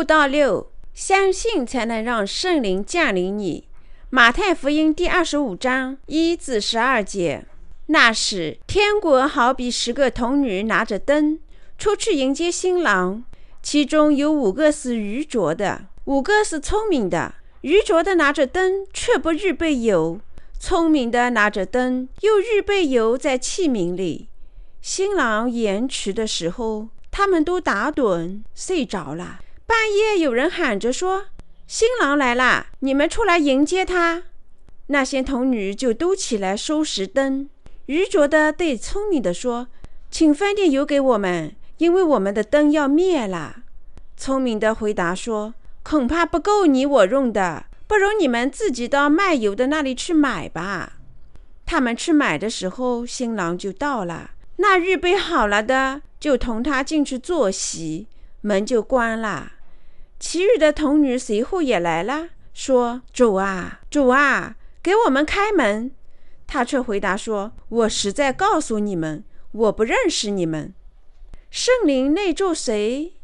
[0.00, 3.68] 五到六，相信才能让圣灵降临你。
[4.08, 7.44] 马太福音第二十五章一至十二节。
[7.88, 11.38] 那时，天国好比十个童女拿着灯
[11.76, 13.22] 出去迎接新郎，
[13.62, 17.34] 其中有五个是愚拙的，五个是聪明的。
[17.60, 20.18] 愚拙的拿着灯，却不预备油；
[20.58, 24.30] 聪明的拿着灯，又预备油在器皿里。
[24.80, 29.40] 新郎延迟的时候，他们都打盹睡着了。
[29.70, 31.26] 半夜有人喊着说
[31.68, 34.24] ：“新郎来了，你们出来迎接他。”
[34.88, 37.48] 那些童女就都起来收拾灯。
[37.86, 39.68] 愚拙的对聪明的说
[40.10, 43.62] ：“请分点油给我们，因为我们的灯要灭了。”
[44.18, 50.94] 聪明的回答说：“恐怕不够你我用的，不如你们自己到卖油的那里去买吧。”
[51.64, 54.32] 他们去买的时候，新郎就到了。
[54.56, 58.08] 那预备好了的就同他进去坐席，
[58.40, 59.52] 门就关了。
[60.20, 65.90] 其余的童女随后也来了，说：“主啊，主啊，给我们开门。”
[66.46, 70.74] 他却回答说：“我实在告诉你们，我不认识你们。
[71.50, 73.14] 圣灵内住谁？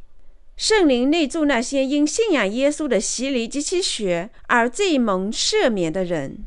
[0.56, 6.47] 圣灵内住那些因信仰耶稣的洗礼及其血而罪蒙赦免的人。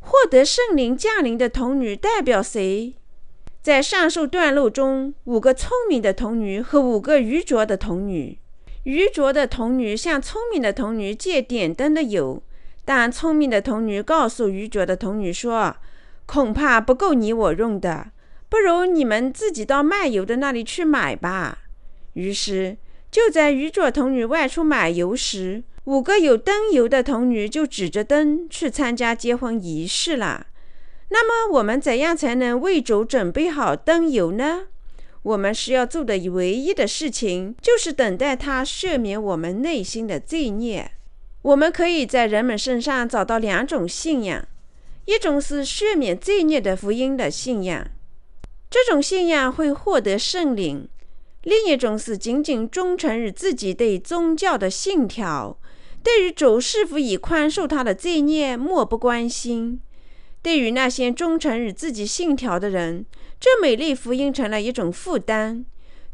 [0.00, 2.94] 获得圣灵降临的童女代表谁？
[3.60, 8.38] 在上述段落中，五个聪明的童女和五个愚拙的童女。
[8.84, 12.42] 愚拙的童女向聪明的童女借点灯的油，
[12.84, 15.76] 但聪明的童女告诉愚拙的童女说。”
[16.26, 18.06] 恐怕不够你我用的，
[18.48, 21.58] 不如你们自己到卖油的那里去买吧。
[22.14, 22.78] 于是，
[23.10, 30.46] 就在愚拙童女外出买油时，五个有灯油的童女就指着灯去参加结婚仪式了。
[31.10, 34.68] 那么，我们怎样才能为主准备好灯油呢？
[35.24, 40.92] 我们需要做的唯一的事情，就是等待他赦免我们内心的罪孽。
[41.42, 44.46] 我们可以在人们身上找到两种信仰。
[45.06, 47.86] 一种是赦免罪孽的福音的信仰，
[48.70, 50.88] 这种信仰会获得圣灵；
[51.42, 55.58] 另一种是仅仅忠诚于自己对宗教的信条，
[56.02, 59.80] 对于主是否已宽恕他的罪孽漠不关心。
[60.40, 63.04] 对于那些忠诚于自己信条的人，
[63.40, 65.64] 这美丽福音成了一种负担，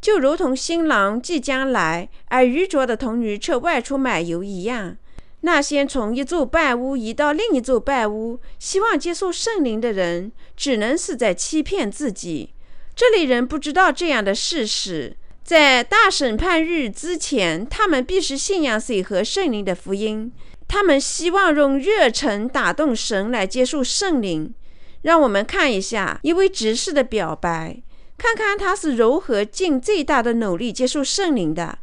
[0.00, 4.96] 就如同新郎即将来，而愚拙的童女却外出买油一样。
[5.42, 12.52] 那些从一座拜屋移到另一座拜屋，希望接受圣灵的人，只能是在欺骗自己。
[12.94, 20.30] 这类人不知道这样的事实：在大审判日之前，他们必须信仰水和圣灵的福音。
[20.68, 24.52] 他们希望用热忱打动神来接受圣灵。
[25.02, 27.82] 让我们看一下一位执事的表白，
[28.18, 31.78] 看看他是如何尽最大的努力接受圣灵的。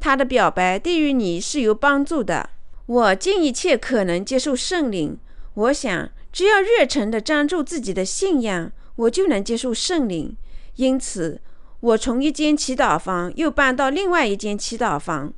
[0.00, 2.50] 他的表白对于你是有帮助的。
[2.86, 5.18] 我尽一切可能接受圣灵。
[5.54, 10.36] 我想，只要热诚地专注自己的信仰，我就能接受圣灵。
[10.76, 11.40] 因此，
[11.80, 15.32] 我从一间祈祷房又搬到另外一间祈祷房。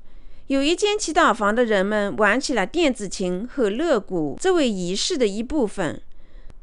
[0.49, 6.01] 有一间祈祷房的人们玩起了电子琴和乐鼓，作为仪式的一部分。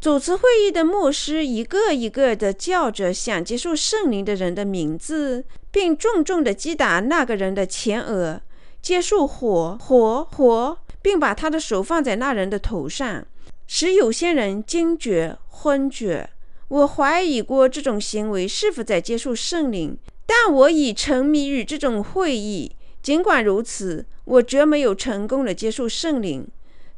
[0.03, 8.41] 主持会议的牧师一个一个地叫着想接受圣灵的人的名字，并重重地击打那个人的前额。
[8.81, 13.25] 接受火火火，并把他的手放在那人的头上，
[13.65, 16.29] 使有些人惊觉昏厥。
[16.67, 22.75] 我怀疑过这种行为是否在接受圣灵，但我已沉迷于这种会议。
[23.01, 26.45] 尽管如此，我绝没有成功的接受圣灵。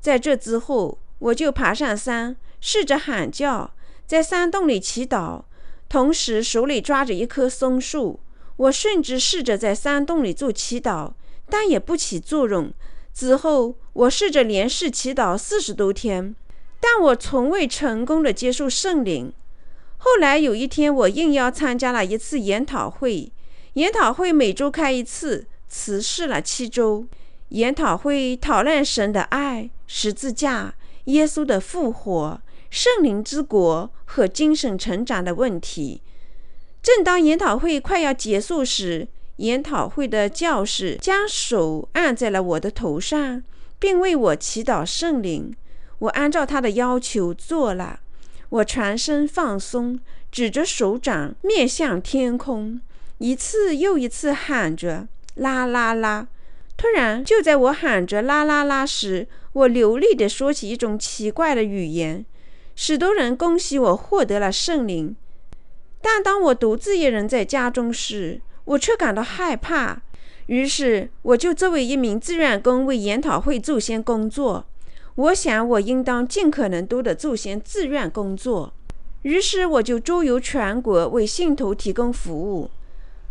[0.02, 2.36] 在这之后，我就爬上山，
[2.68, 3.76] 试着喊叫，
[4.08, 5.44] 在山洞里祈祷，
[5.88, 8.20] 同时手里抓着一棵松树。
[8.56, 11.14] 我甚至试着在山洞里做祈祷。
[11.48, 12.74] 但也不起作用。
[13.14, 16.36] 之后，我试着连续祈祷四十多天，
[16.80, 19.31] 但我从未成功的接受圣灵。
[19.98, 23.31] 后来有一天，我应邀参加了一次研讨会。
[23.74, 27.06] 研讨会每周开一次，持续了七周。
[27.50, 30.74] 研讨会讨论神的爱、十字架、
[31.04, 36.01] 耶稣的复活、圣灵之国和精神成长的问题。
[36.81, 39.07] 正当研讨会快要结束时，
[39.38, 43.44] 研讨会的教士将手按在了我的头上，
[43.79, 45.56] 并为我祈祷圣灵。
[46.00, 48.01] 我按照他的要求做了。
[48.50, 50.00] 我全身放松，
[50.31, 52.79] 指着手掌面向天空，
[53.17, 56.27] 一次又一次喊着“啦啦啦”。
[56.77, 62.23] 突然，就在我喊着“啦啦啦”时，我流利地说起一种奇怪的语言。
[62.75, 65.16] 许多人恭喜我获得了圣灵，
[66.01, 70.01] 但当我独自一人在家中时，我却感到害怕，
[70.48, 74.66] 于是我就作为一名志愿工为研讨会做些工作。
[75.16, 78.74] 我想我应当尽可能多的做些志愿工作。
[79.22, 82.69] 于是我就周游全国为信徒提供服务。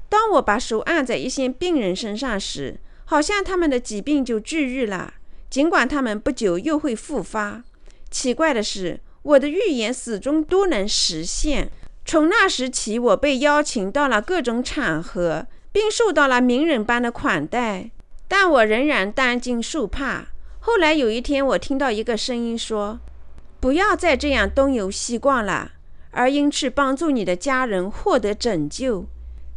[0.09, 5.15] 当我把手按在一些病人身上时，好像他们的疾病就治愈了，
[5.51, 7.63] 尽管他们不久又会复发。
[8.11, 11.71] 奇怪的是，我的预言始终都能实现。
[12.05, 17.91] 从那时起，我被邀请到了各种场合，并受到了名人般的款待，
[18.29, 20.29] 但我仍然担惊受怕。
[20.61, 23.01] 后来有一天，我听到一个声音说
[23.61, 25.73] ：“不要再这样东游西逛了。”
[26.17, 29.05] 而应去帮助你的家人获得拯救，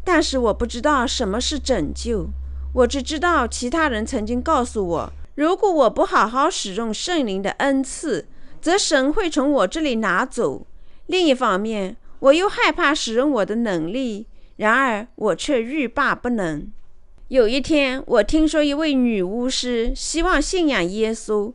[0.04, 2.30] 但是我不知道什么是拯救。
[2.74, 8.28] 我只知道其他人曾经告诉我，如果我不好好使用圣灵的恩赐，
[8.62, 10.68] 则神会从我这里拿走。
[11.06, 14.27] 另一方面，我又害怕使用我的能力，
[14.57, 16.71] 然而我却欲罢不能。
[17.30, 21.54] 有一天，我听说一位女巫师希望信仰耶稣，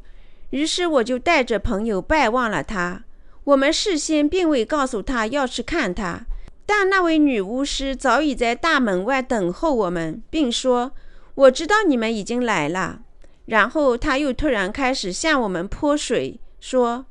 [0.51, 3.05] 于是我就带着朋友拜望了她。
[3.45, 6.25] 我们事先并未告诉他要去看他，
[6.65, 10.93] 但那位女巫师早已在大门外等候我们，并说
[11.35, 13.01] ：“我知道你们已经来了。”
[13.47, 17.07] 然后她又突然开始向我们泼水，说：“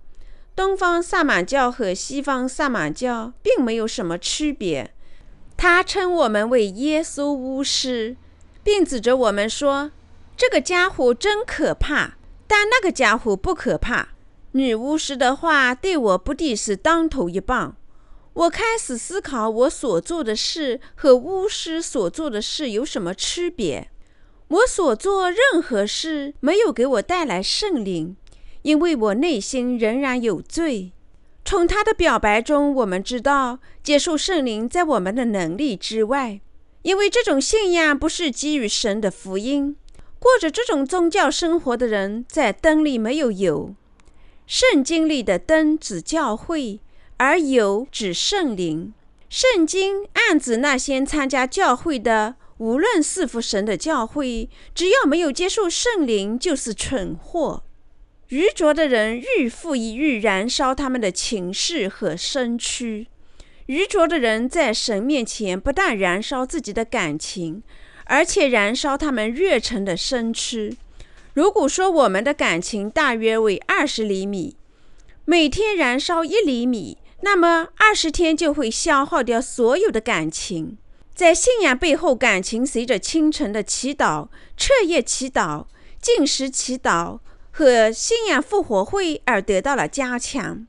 [0.55, 4.93] 东方萨满教和西方萨满教并没有什么区别。”
[5.57, 8.15] 他称我们为耶稣巫师，
[8.63, 9.91] 并指着我们说
[10.37, 12.17] ：“这个家伙真可怕，
[12.47, 14.07] 但那个家伙不可怕。”
[14.53, 17.75] 女巫师的话对我不敌是当头一棒。
[18.33, 23.91] 我开始思考，我所做的事和巫师所做的事有什么区别？
[24.47, 28.15] 我所做任何事没有给我带来圣灵，
[28.63, 30.91] 因为我内心仍然有罪。
[31.43, 36.39] 从他的表白中，我们知道接受圣灵在我们的能力之外，
[36.83, 39.75] 因为这种信仰不是基于神的福音。
[40.19, 43.73] 过着这种宗教生活的人，在灯里没有油。
[44.45, 46.79] 圣经里的灯指教会，
[47.17, 48.93] 而油指圣灵。
[49.27, 57.63] 圣经暗指那些参加教会的，无论是否神的教会，只要没有接受圣灵，就是蠢货。
[58.31, 63.07] 愚拙的人愈复一愈燃烧他们的情绪和身躯。
[63.65, 67.61] 愚拙的人在神面前不但燃烧自己的感情，
[68.05, 70.77] 而且燃烧他们热忱的身躯。
[71.33, 74.55] 如果说我们的感情大约为二十厘米，
[75.25, 80.77] 每天燃烧一厘米，那么二十天就会消耗掉所有的感情。
[81.13, 85.65] 在信仰背后，感情随着清晨的祈祷、彻夜祈祷、
[86.01, 87.19] 进食祈祷
[87.51, 90.65] 和信仰复活会而得到了加强，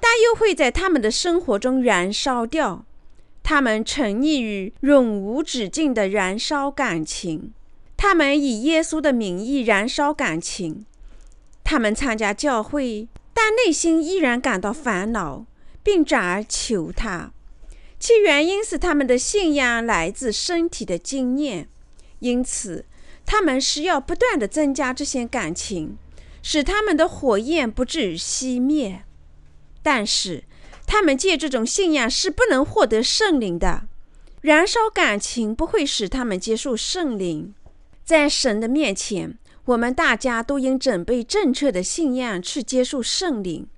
[0.00, 2.84] 但又会在他们的生活中燃烧掉。
[3.42, 7.52] 他们沉溺于永无止境的燃烧感情。
[7.96, 10.86] 他们以耶稣的名义燃烧感情，
[11.64, 15.46] 他们参加教会，但内心依然感到烦恼，
[15.82, 17.32] 并转而求他。
[17.98, 21.68] 其原因是他们的信仰来自身体的经验，
[22.18, 22.84] 因此
[23.24, 25.96] 他们需要不断的增加这些感情，
[26.42, 29.04] 使他们的火焰不至于熄灭。
[29.82, 30.44] 但是，
[30.86, 33.88] 他们借这种信仰是不能获得圣灵的。
[34.42, 37.54] 燃烧感情不会使他们接受圣灵。
[38.04, 43.68] 在神的面前，我们大家都应准备正确的信仰去接受圣灵。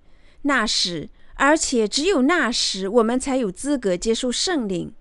[0.42, 4.94] 那时，而且只有那时，我们才有资格接受圣灵。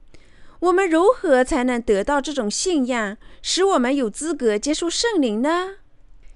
[0.63, 5.71] 我们如何才能得到这种信仰，使我们有资格接受圣灵呢？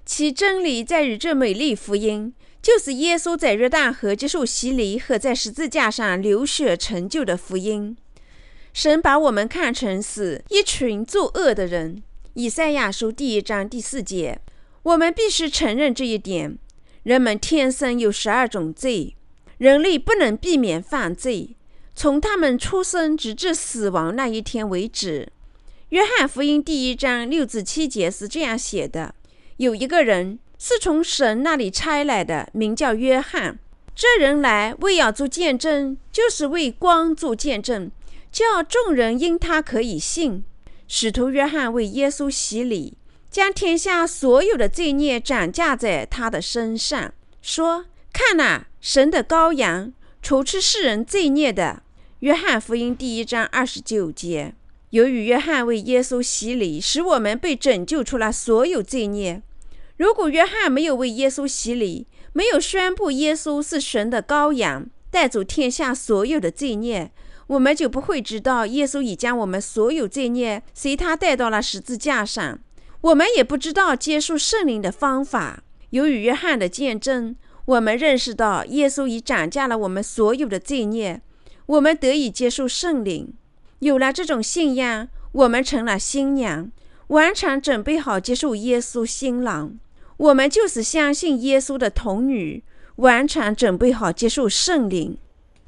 [0.04, 7.96] 其真理在于这美丽福音，就是耶稣在约旦河接受洗礼和在十字架上流血成就的福音。
[8.74, 12.02] 神把我们看成是一群作恶的人。
[12.34, 14.38] 以赛亚书第一章第四节，
[14.82, 16.58] 我们必须承认这一点：
[17.04, 19.16] 人们天生有十二种罪，
[19.56, 21.56] 人类不能避免犯罪，
[21.98, 25.32] 从他们出生直至死亡那一天为止。
[25.88, 29.16] 约翰福音第一章六至七节是这样写的：
[29.56, 33.58] 有一个人是从神那里差来的，名叫约翰。
[33.96, 37.90] 这人来为要做见证，就是为光做见证，
[38.30, 40.44] 叫众人因他可以信。
[40.86, 42.96] 使徒约翰为耶稣洗礼，
[43.28, 47.12] 将天下所有的罪孽转嫁在他的身上，
[47.42, 51.82] 说：“看哪，神的羔羊，除去世人罪孽的。”
[52.20, 54.52] 约翰福音第一章二十九节。
[54.90, 59.40] 由于约翰为耶稣洗礼，使我们被拯救出了所有罪孽。
[59.98, 67.12] 如果约翰没有为耶稣洗礼，没有宣布耶稣是神的羔羊，带走天下所有的罪孽，
[67.46, 72.58] 我们就不会知道耶稣已将我们所有罪孽随他带到了十字架上。
[73.02, 75.62] 我们也不知道接受圣灵的方法。
[75.90, 81.22] 由于约翰的见证，我们认识到耶稣已斩价了我们所有的罪孽，
[81.68, 83.32] 我们得以接受圣灵。
[83.78, 86.70] 有了这种信仰，我们成了新娘，
[87.08, 89.78] 完全准备好接受耶稣新郎。
[90.16, 92.64] 我们就是相信耶稣的童女，
[92.96, 95.16] 完全准备好接受圣灵。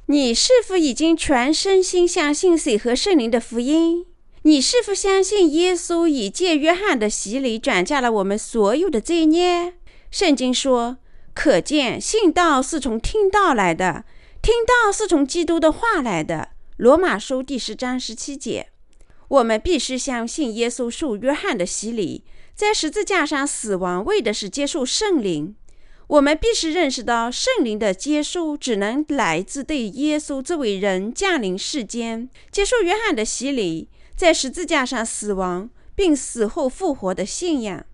[0.06, 4.04] 你是否已经全身心相信水和圣灵的福音？
[4.42, 9.74] 你是否相信耶稣已借约翰的洗礼转嫁了我们所有的罪孽？
[10.10, 10.96] 圣经说
[11.32, 14.04] ：“可见信道是从听道来的，
[14.42, 18.70] 听到是从基督的话来的。”罗马书第十章十七节。
[19.28, 25.54] 我们必须相信耶稣受约翰的洗礼，在十字架上死亡，为的是接受圣灵。
[26.06, 37.84] 我们必须认识到，圣灵的接受只能来自对耶稣这位人降临世间、接受约翰的洗礼、在十字架上死亡并死后复活的信仰。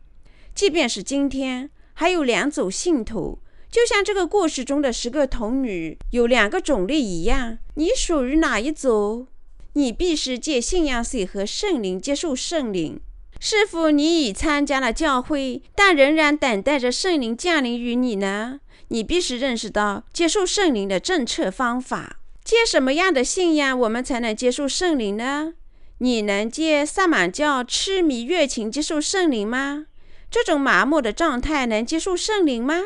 [0.55, 3.41] 即便是今天，还有两组信徒，
[3.77, 7.59] 就像这个故事中的十个童女有两个种类一样。
[7.75, 9.27] 你属于哪一组？
[9.75, 12.99] 你必须借信仰水和圣灵接受圣灵。
[13.39, 18.61] 是否你已参加了教会，但仍然等待着圣灵降临于你呢？
[18.89, 22.21] 你必须认识到接受圣灵的正确方法。
[22.43, 25.53] 借什么样的信仰，我们才能接受圣灵呢？
[25.99, 29.85] 你能借萨满教痴迷乐情接受圣灵吗？
[30.31, 32.81] 这种麻木的状态能接受圣灵吗？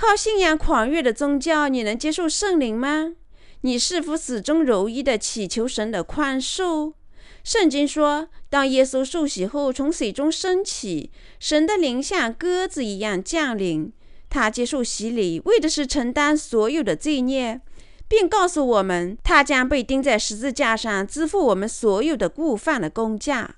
[0.00, 3.14] 靠信仰狂热的宗教，你能接受圣灵吗？
[3.62, 6.92] 你是否始终如一的祈求神的宽恕？
[7.42, 13.92] 圣经说，当耶稣受洗后从水中升起，神的灵像鸽子一样降临。
[14.30, 17.60] 他接受洗礼，为的是承担所有的罪孽，
[18.06, 23.56] 并告诉我们，他将被钉在十字架上，支付我们所有的故犯的工价。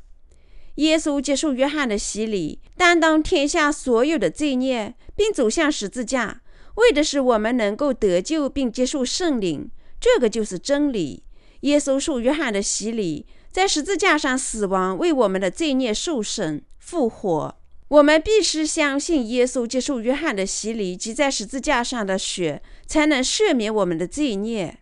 [0.76, 6.42] 耶稣接受约翰的洗礼，担当天下所有的罪孽，并走向十字架，
[6.76, 9.70] 为的是我们能够得救并接受圣灵。
[10.00, 11.24] 这个就是真理。
[11.60, 13.26] 耶稣受约翰的洗礼。
[13.52, 17.56] 在十字架上死亡，为我们的罪孽受审、复活。
[17.88, 24.78] 我们必须相信耶稣接受约翰的洗礼及在十字架上的血，才能赦免我们的罪孽。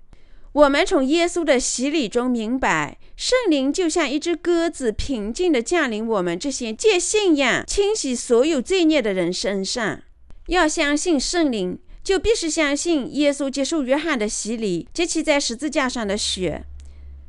[0.59, 10.01] 我们从耶稣的洗礼中明白，圣灵就像一只鸽子，平静地降临我们这些借信仰清洗所有罪孽的人身上。
[10.49, 16.65] 要相信圣灵，就必须相信耶稣接受约翰的洗礼及其在十字架上的血。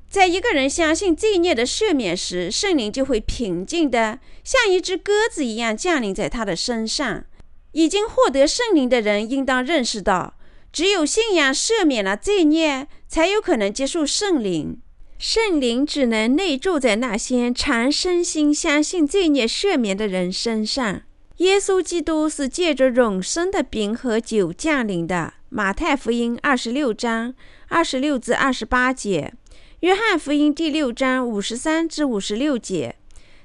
[0.09, 7.25] 在一个人相信罪孽的赦免时，圣灵就会平静地像一只鸽子一样降临在他的身上。
[7.73, 10.33] 已经获得圣灵的人应当认识到，
[10.71, 14.79] 只有信仰赦免了罪孽，才有可能接受圣灵。
[15.17, 21.01] 圣灵只能内住在那些常身心相信罪孽赦免的人身上。
[21.37, 25.33] 耶稣基督是借着永生的饼和酒降临的。
[25.49, 27.33] 马太福音二十六章
[27.69, 29.33] 二十六至二十八节。
[29.79, 32.95] 约翰福音第六章五十三至五十六节，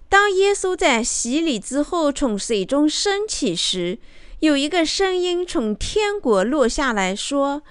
[0.09, 3.99] 当耶稣在洗礼之后从水中升起时，
[4.45, 7.63] 有一个声音从天国落下来说：“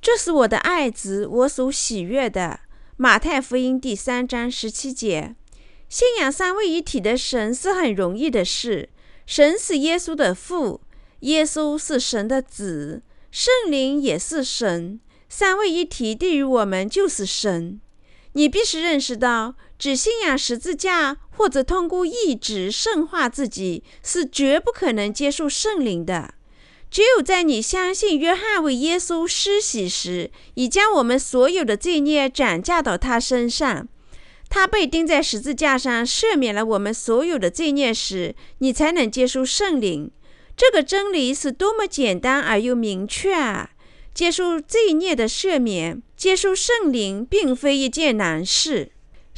[0.00, 2.60] 这是我的爱子，我所喜悦的。”
[2.96, 5.34] 马太福音第三章十七节。
[5.88, 8.90] 信仰三位一体的神是很容易的事。
[9.26, 10.80] 神是耶稣的父，
[11.20, 15.00] 耶稣是神的子，圣灵也是神。
[15.28, 17.80] 三位一体对于我们就是神。
[18.34, 26.34] 你必须认识到，只信仰十字架或者通过意志圣化自己，是绝不可能接受圣灵的。
[26.90, 33.88] 只有在你相信约翰为耶稣施洗时，已将我们所有的罪孽转嫁到他身上，
[34.50, 40.10] 他被钉在十字架上，赦免了我们所有的罪孽时，你才能接受圣灵。
[40.54, 43.70] 这个真理是多么简单而又明确啊！
[44.12, 48.92] 接受罪孽的赦免，接受圣灵，并非一件难事。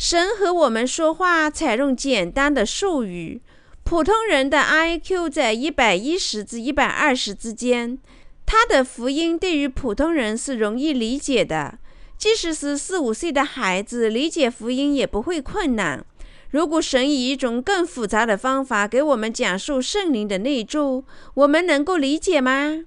[0.04, 3.40] 神和我们说话采用简单的术语，
[3.84, 7.96] 普通人的 I.Q 在一百一十至一百二十之间。
[8.44, 11.78] 他的福音对于普通人是容易理解的，
[12.18, 16.04] 即使是四五岁的孩子理解福音也不会困难。
[16.50, 21.04] 如果神以一种更复杂的方法给我们讲述圣灵的内住，
[21.34, 22.84] 我们能够理解吗？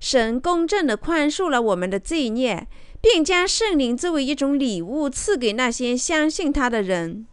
[0.00, 2.66] 神公正地宽恕了我们的罪孽，
[3.04, 7.26] 并将圣灵作为一种礼物赐给那些相信他的人。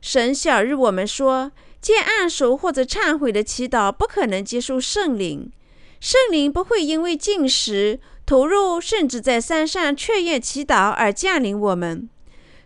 [0.00, 5.52] 神晓日我们说，借暗熟或者忏悔的祈祷不可能接受圣灵。
[6.00, 12.08] 圣灵不会因为进食、投入甚至在山上雀跃祈祷而降临我们。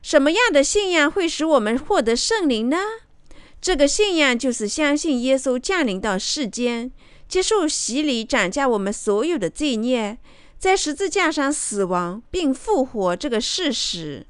[0.00, 2.78] 什么样的信仰会使我们获得圣灵呢？
[3.60, 6.92] 这个信仰就是相信耶稣降临到世间，
[7.26, 10.16] 接受洗礼，斩下我们所有的罪孽，
[10.60, 14.26] 在十字架上死亡并复活这个事实。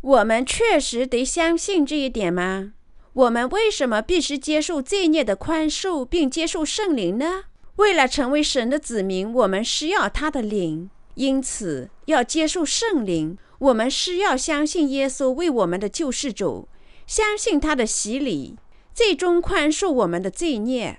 [0.00, 2.72] 我们确实得相信这一点吗？
[3.12, 7.44] 我们为什么必须接受罪孽的宽恕并接受圣灵呢？
[7.76, 13.38] 为了成为神的子民，我们需要他的灵，因此要接受圣灵。
[13.60, 16.68] 我们需要相信耶稣为我们的救世主，
[17.06, 18.56] 相信他的洗礼，
[18.92, 20.98] 最终宽恕我们的罪孽。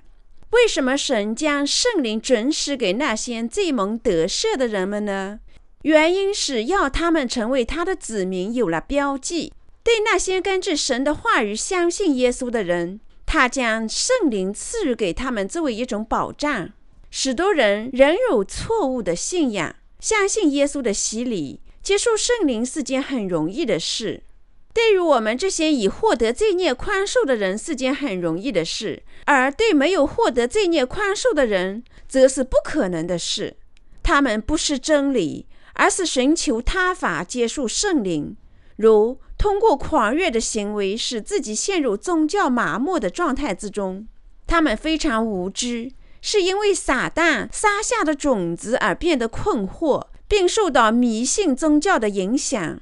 [0.53, 5.39] 为什么神将圣灵准使给那些罪蒙得赦的人们呢？
[5.81, 9.51] 原因是要他们成为他的子民，有了标记。
[9.83, 16.69] 对那些根据神的话语相信耶稣的人，他将圣灵赐予给他们作为一种保障。
[17.09, 24.21] 许多人仍有错误的信仰，相信耶稣的洗礼、接受圣灵是件很容易的事。
[24.73, 33.55] 对于我们这些已获得罪孽宽恕的人，是件很容易的事；而对没有获得罪孽宽恕的人，则是不可能的事。
[34.01, 38.35] 他们不是真理，而是寻求他法接受圣灵，
[38.77, 39.19] 如。
[39.35, 44.07] 通过狂热的行为使自己陷入宗教麻木的状态之中，
[44.47, 52.79] 他们非常无知，是因为撒旦撒下的种子而变得困惑，并受到迷信宗教的影响。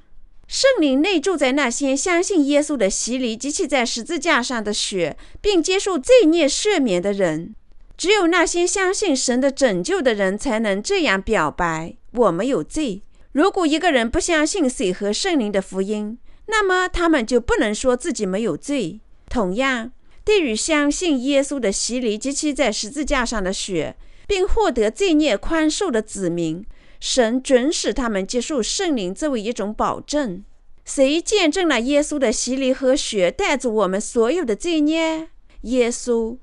[0.51, 7.55] 圣灵内住在那些相信耶稣的洗礼及其在十字架上的血，并接受罪孽赦免的人。
[7.95, 16.17] 只有那些相信神的拯救的人才能这样表白：“我们有罪。”如果一个人不相信水和圣灵的福音，
[16.47, 18.99] 那么他们就不能说自己没有罪。
[19.29, 19.93] 同样，
[20.25, 23.95] 对于相信耶稣的洗礼及其在十字架上的血，
[24.27, 26.65] 并获得罪孽宽恕的子民，
[27.01, 30.45] 神准使他们接受圣灵作为一种保证。
[30.85, 35.29] 谁见证了耶稣的洗礼和血带着我们所有的罪孽？
[35.61, 36.37] 耶稣，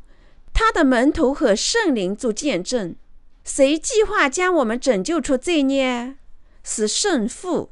[0.52, 2.96] 他的门徒和圣灵做见证。
[3.44, 6.16] 谁计划将我们拯救出罪孽？
[6.64, 7.70] 是圣父。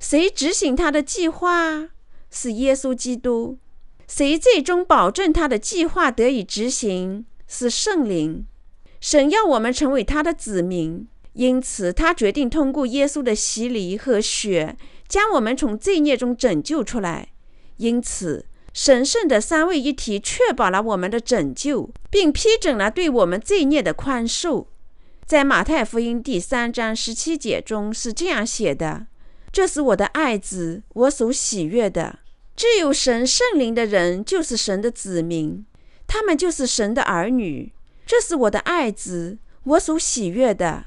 [0.00, 1.88] 谁执行他的计划？
[2.30, 3.58] 是耶稣基督。
[4.08, 7.26] 谁最终保证他的计划得以执行？
[7.46, 8.44] 是圣灵。
[9.00, 17.28] 神要我们成为他的子民，因此他决定通过耶稣的洗礼和血，将我们从罪孽中拯救出来。
[17.76, 24.66] 因此，神圣的三位一体确保了我们的拯救，并批准了对我们罪孽的宽恕。
[25.26, 29.06] 在马太福音第三章十七节中是这样写的。
[29.50, 32.18] 这是我的爱子，我所喜悦的。
[32.54, 35.64] 只有神圣灵的人就是神的子民，
[36.06, 37.72] 他们就是神的儿女。
[38.06, 40.86] 这是我的爱子，我所喜悦的。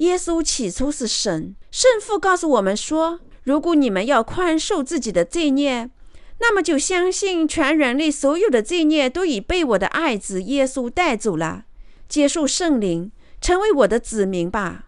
[0.00, 5.90] 耶稣起初是神，圣父告诉我们说：如果你们要宽恕自己的罪孽，
[6.38, 11.64] 那么就相信全人类所有的罪孽都已被我的爱子耶稣带走了。
[12.08, 14.86] 接受圣灵，成为我的子民吧。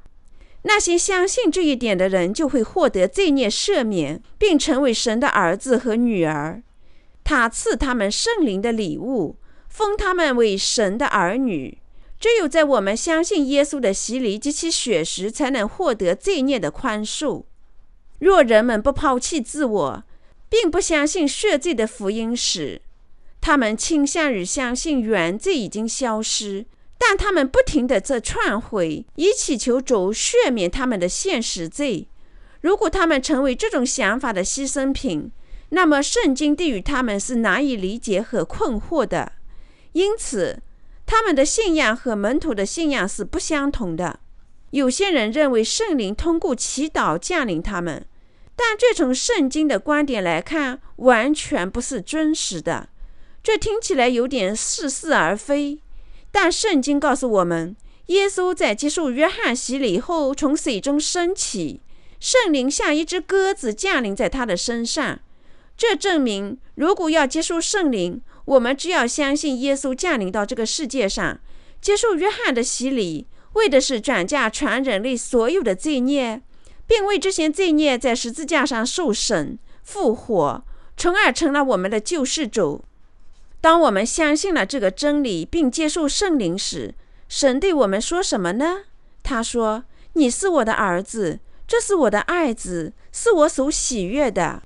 [0.63, 6.63] 那些相信这一点的人，就会获得罪孽赦免，并成为神的儿子和女儿。
[7.23, 9.37] 他赐他们圣灵的礼物，
[9.69, 11.82] 封他们为神的儿女。
[12.23, 17.43] 只有在我们相信耶稣的洗礼及其血时，才能获得罪孽的宽恕。
[18.21, 20.05] 若人们不抛弃自我，
[20.49, 22.81] 并不相信血罪的福音时，
[23.41, 26.67] 他们倾向于相信原罪已经消失。
[26.97, 32.07] 但他们不停地在忏悔，以祈求主赦免他们的现实罪。
[32.61, 35.33] 如果他们成为这种想法的牺牲品，
[35.71, 39.33] 那么圣经对于他们是难以理解和困惑的。
[39.95, 40.63] 因此，
[41.13, 44.19] 他们的信仰和门徒的信仰是不相同的。
[44.71, 48.07] 有些人认为圣灵通过祈祷降临他们，
[48.57, 52.89] 但这从圣经的观点来看，完全不是真实的。
[53.43, 55.81] 这听起来有点似是而非。
[56.31, 61.83] 但圣经告诉我们，耶稣在接受约翰洗礼后从水中升起，
[62.19, 65.21] 圣灵像一只鸽子降临在他的身上。
[65.77, 71.39] 这证明，如果要接受圣灵，我们只要相信耶稣降临到这个世界上，
[71.81, 76.43] 接受约翰的洗礼，为的是转嫁全人类所有的罪孽，
[76.87, 80.65] 并为这些罪孽在十字架上受审、复活，
[80.97, 82.85] 从而成了我们的救世主。
[83.61, 86.95] 当我们相信了这个真理，并接受圣灵时，
[87.29, 88.85] 神对我们说什么呢？
[89.23, 94.65] 他说：“你是我的儿子，这是我的爱子，是我所喜悦的。”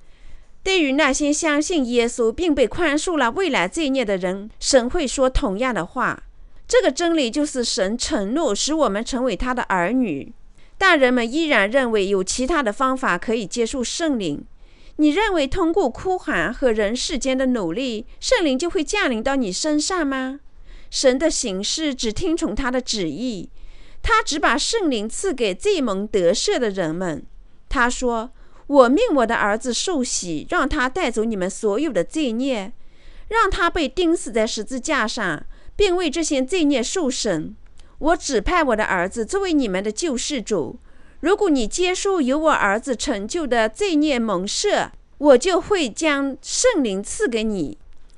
[0.67, 6.23] 对于那些相信耶稣并被宽恕了未来罪孽的人，神会说同样的话。
[6.67, 10.33] 这个真理就是神承诺使我们成为他的儿女。
[10.77, 14.43] 但人们依然认为有其他的方法可以接受圣灵。
[14.97, 20.41] 你认为通过哭喊和人世间的努力，圣灵就会降临到你身上吗？
[20.91, 23.49] 神的行事只听从他的旨意，
[24.03, 27.25] 他只把圣灵赐给最蒙得赦的人们。
[27.69, 28.31] 他说
[28.67, 32.73] ：“我命我的儿子受洗，让他带走你们所有的罪孽，
[33.29, 37.55] 让他被钉死在十字架上，并为这些罪孽受审。
[37.99, 40.79] 我指派我的儿子作为你们的救世主。
[41.21, 47.77] 如果你接受由我儿子成就的罪孽蒙赦，我就会将圣灵赐给你。”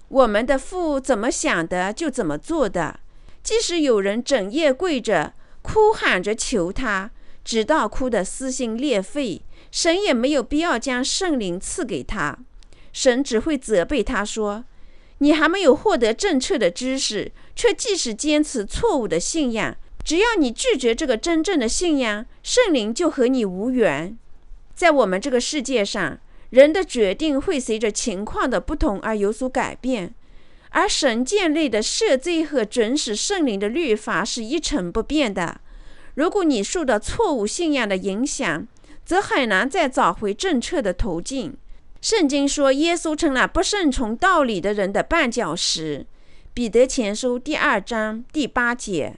[0.09, 2.99] 我们的父怎么想的，就怎么做的。
[3.43, 7.11] 即使有人整夜跪着，哭喊着求他，
[7.45, 12.37] 直到哭得撕心裂肺，神也没有必要将圣灵赐给他。
[12.91, 14.65] 神只会责备他说
[15.19, 19.75] ：“你还没有获得正确的知识，却即使坚持错误的信仰。
[20.03, 24.17] 只要你拒绝这个真正的信仰，圣灵就和你无缘。”
[24.75, 26.19] 在我们这个世界上。
[26.49, 30.15] 人的决定会随着情况的不同而有所改变，
[30.69, 35.61] 而神建立的赦罪和准使圣灵的律法是一成不变的。
[36.15, 38.67] 如果你受到错误信仰的影响，
[39.09, 41.57] 则很难再找回正确的途径。
[41.99, 46.05] 圣经说，耶稣成了不顺从道理的人的绊脚石。
[46.53, 49.17] 彼得前书第二章第八节。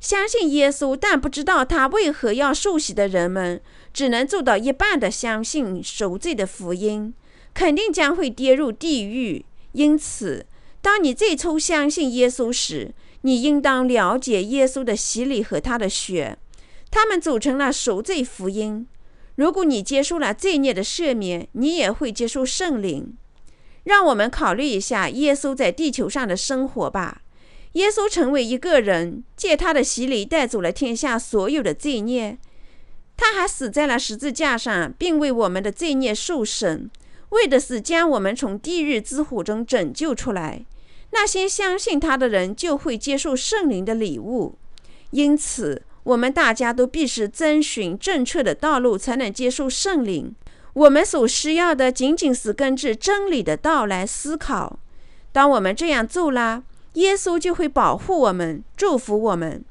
[0.00, 3.60] 相信耶稣但不知道他为何要受洗的人们。
[3.92, 7.12] 只能做到一半的相信赎罪的福音，
[7.52, 9.44] 肯定将会跌入地狱。
[9.72, 10.46] 因此，
[10.80, 16.38] 当你最初相信耶稣时，你应当了解耶稣的洗礼和他的血，
[16.90, 18.86] 他们组成了赎罪福音。
[19.36, 23.16] 如果你接受了罪孽的赦免，你也会接受圣灵。
[23.84, 27.22] 让我们考虑一下耶稣在地球上的生活吧。
[27.72, 32.38] 耶稣成为一个人，借他的洗礼带走了天下所有的罪孽。
[33.16, 36.90] 他还死在了十字架上，并为我们的罪孽受审，
[37.28, 40.66] 为的是将我们从地狱之火中拯救出来。
[41.12, 44.58] 那些相信他的人就会接受圣灵的礼物。
[45.10, 50.32] 因此，我们大家都必须遵循正确的道路，才能接受圣灵。
[50.72, 54.78] 我们所需要的仅仅是根据真理的道来思考。
[55.32, 59.64] 当我们这样做了，耶稣就会保护我们，祝福我们，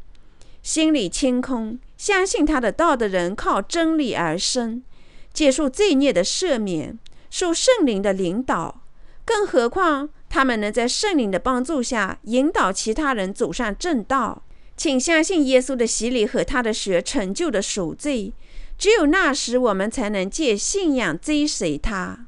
[0.61, 1.79] 心里清空。
[1.95, 4.83] 相信他的道的人靠真理而生，
[5.31, 8.81] 接受罪孽的赦免，受圣灵的领导。
[9.23, 14.43] 更何况他们能在圣灵的帮助下引导其他人走上正道。
[14.77, 18.33] 请相信耶稣的洗礼和他的血成就的赎罪。
[18.77, 22.27] 只有那时，我们才能借信仰追随他，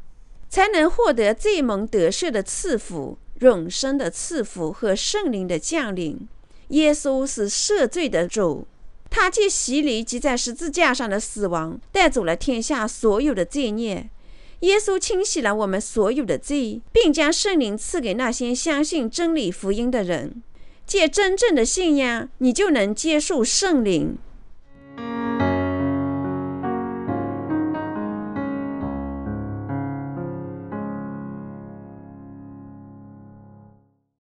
[0.49, 6.27] 才能获得最蒙得赦的赐福、永生的赐福和圣灵的降临。
[6.69, 8.65] 耶稣是赦罪的主。
[9.09, 14.09] 他借洗礼及在十字架上的死亡，带走了天下所有的罪孽。
[14.61, 20.43] 耶稣清洗了我们所有的罪，并将圣灵赐给那些相信真理福音的人。
[20.87, 24.17] 借真正的信仰你就能接受圣灵。